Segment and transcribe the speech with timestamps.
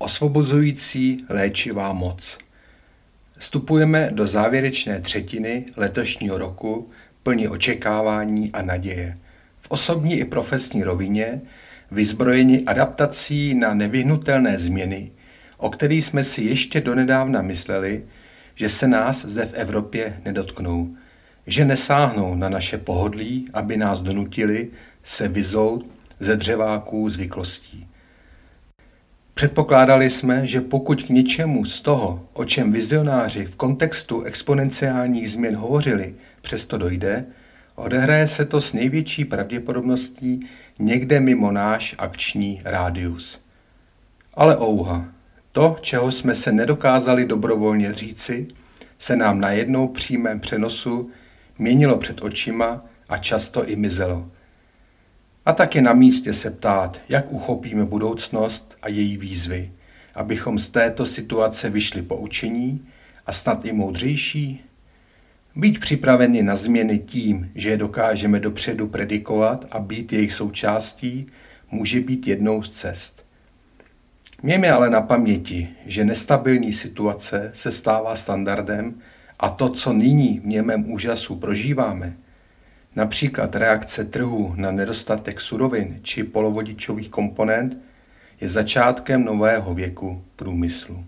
[0.00, 2.38] Osvobozující léčivá moc.
[3.38, 6.88] Vstupujeme do závěrečné třetiny letošního roku
[7.22, 9.18] plní očekávání a naděje.
[9.58, 11.40] V osobní i profesní rovině
[11.90, 15.12] vyzbrojeni adaptací na nevyhnutelné změny,
[15.56, 18.04] o kterých jsme si ještě donedávna mysleli,
[18.54, 20.96] že se nás zde v Evropě nedotknou,
[21.46, 24.68] že nesáhnou na naše pohodlí, aby nás donutili
[25.02, 25.86] se vyzout
[26.20, 27.88] ze dřeváků zvyklostí.
[29.38, 35.56] Předpokládali jsme, že pokud k něčemu z toho, o čem vizionáři v kontextu exponenciálních změn
[35.56, 37.26] hovořili, přesto dojde,
[37.74, 40.40] odehraje se to s největší pravděpodobností
[40.78, 43.40] někde mimo náš akční rádius.
[44.34, 45.08] Ale ouha,
[45.52, 48.48] to, čeho jsme se nedokázali dobrovolně říci,
[48.98, 51.10] se nám na jednou přímém přenosu
[51.58, 54.30] měnilo před očima a často i mizelo.
[55.48, 59.72] A tak je na místě se ptát, jak uchopíme budoucnost a její výzvy,
[60.14, 62.86] abychom z této situace vyšli poučení
[63.26, 64.64] a snad i moudřejší?
[65.56, 71.26] Být připraveni na změny tím, že je dokážeme dopředu predikovat a být jejich součástí,
[71.70, 73.24] může být jednou z cest.
[74.42, 78.94] Mějme ale na paměti, že nestabilní situace se stává standardem
[79.38, 82.16] a to, co nyní v němém úžasu prožíváme,
[82.96, 87.78] například reakce trhu na nedostatek surovin či polovodičových komponent,
[88.40, 91.04] je začátkem nového věku průmyslu.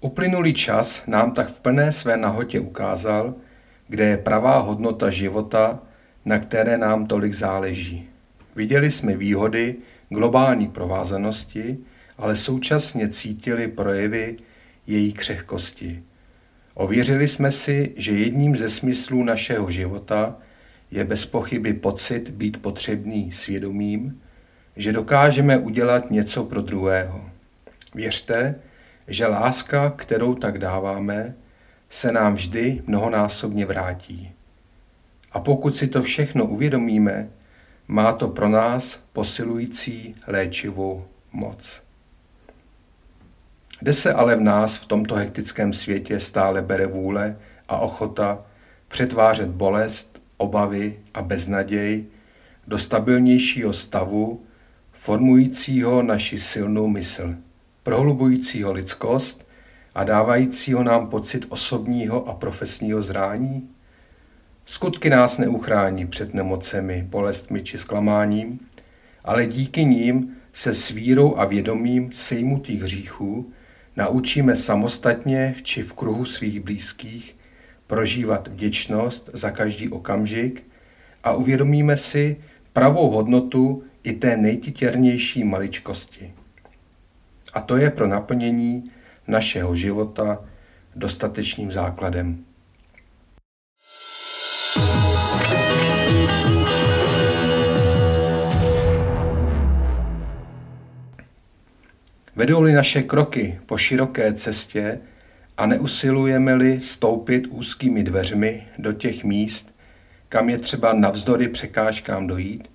[0.00, 3.34] Uplynulý čas nám tak v plné své nahotě ukázal,
[3.88, 5.78] kde je pravá hodnota života,
[6.24, 8.08] na které nám tolik záleží.
[8.56, 9.76] Viděli jsme výhody
[10.10, 11.78] globální provázanosti,
[12.18, 14.36] ale současně cítili projevy
[14.86, 16.02] její křehkosti.
[16.74, 20.36] Ověřili jsme si, že jedním ze smyslů našeho života
[20.90, 24.20] je bez pochyby pocit být potřebný svědomím,
[24.76, 27.30] že dokážeme udělat něco pro druhého.
[27.94, 28.54] Věřte,
[29.08, 31.34] že láska, kterou tak dáváme,
[31.90, 34.32] se nám vždy mnohonásobně vrátí.
[35.32, 37.28] A pokud si to všechno uvědomíme,
[37.90, 41.82] má to pro nás posilující léčivou moc.
[43.80, 47.36] Kde se ale v nás v tomto hektickém světě stále bere vůle
[47.68, 48.44] a ochota
[48.88, 52.04] přetvářet bolest, obavy a beznaděj
[52.66, 54.42] do stabilnějšího stavu,
[54.92, 57.34] formujícího naši silnou mysl
[57.82, 59.46] prohlubujícího lidskost
[59.94, 63.68] a dávajícího nám pocit osobního a profesního zrání?
[64.70, 68.60] Skutky nás neuchrání před nemocemi, bolestmi či zklamáním,
[69.24, 73.52] ale díky ním se s vírou a vědomím sejmutých hříchů
[73.96, 77.36] naučíme samostatně či v kruhu svých blízkých
[77.86, 80.62] prožívat vděčnost za každý okamžik
[81.24, 82.36] a uvědomíme si
[82.72, 86.34] pravou hodnotu i té nejtitěrnější maličkosti.
[87.52, 88.84] A to je pro naplnění
[89.28, 90.44] našeho života
[90.96, 92.44] dostatečným základem.
[102.40, 105.00] Vedou-li naše kroky po široké cestě
[105.56, 109.74] a neusilujeme-li vstoupit úzkými dveřmi do těch míst,
[110.28, 112.70] kam je třeba navzdory překážkám dojít,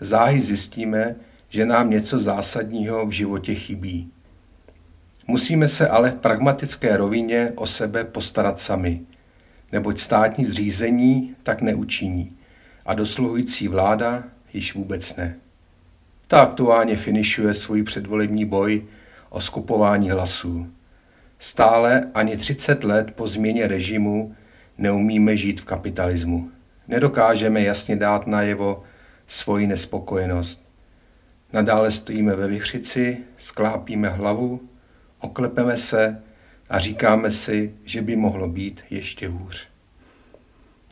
[0.00, 1.16] záhy zjistíme,
[1.48, 4.10] že nám něco zásadního v životě chybí.
[5.26, 9.00] Musíme se ale v pragmatické rovině o sebe postarat sami,
[9.72, 12.36] neboť státní zřízení tak neučiní
[12.86, 15.36] a dosluhující vláda již vůbec ne.
[16.26, 18.82] Ta aktuálně finišuje svůj předvolební boj
[19.30, 20.66] o skupování hlasů.
[21.38, 24.34] Stále ani 30 let po změně režimu
[24.78, 26.50] neumíme žít v kapitalismu.
[26.88, 28.82] Nedokážeme jasně dát najevo
[29.26, 30.68] svoji nespokojenost.
[31.52, 34.60] Nadále stojíme ve vychřici, sklápíme hlavu,
[35.20, 36.22] oklepeme se
[36.70, 39.68] a říkáme si, že by mohlo být ještě hůř.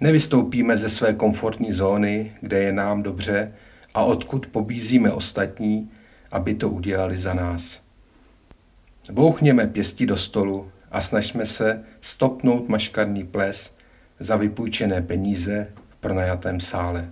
[0.00, 3.53] Nevystoupíme ze své komfortní zóny, kde je nám dobře
[3.94, 5.91] a odkud pobízíme ostatní,
[6.31, 7.86] aby to udělali za nás.
[9.12, 13.75] Bouchněme pěstí do stolu a snažme se stopnout maškarný ples
[14.20, 17.11] za vypůjčené peníze v pronajatém sále.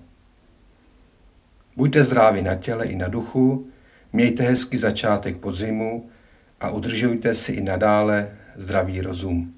[1.76, 3.66] Buďte zdraví na těle i na duchu,
[4.12, 6.08] mějte hezký začátek podzimu
[6.60, 9.54] a udržujte si i nadále zdravý rozum.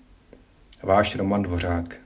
[0.83, 2.06] Váš Roman Dvořák.